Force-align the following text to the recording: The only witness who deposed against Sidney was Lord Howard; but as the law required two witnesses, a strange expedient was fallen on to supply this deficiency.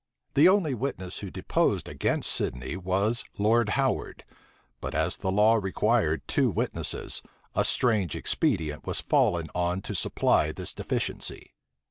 The 0.33 0.49
only 0.49 0.73
witness 0.73 1.19
who 1.19 1.29
deposed 1.29 1.87
against 1.87 2.31
Sidney 2.31 2.75
was 2.75 3.23
Lord 3.37 3.69
Howard; 3.77 4.23
but 4.79 4.95
as 4.95 5.15
the 5.17 5.31
law 5.31 5.57
required 5.57 6.27
two 6.27 6.49
witnesses, 6.49 7.21
a 7.53 7.63
strange 7.63 8.15
expedient 8.15 8.87
was 8.87 9.01
fallen 9.01 9.51
on 9.53 9.83
to 9.83 9.93
supply 9.93 10.51
this 10.53 10.73
deficiency. 10.73 11.53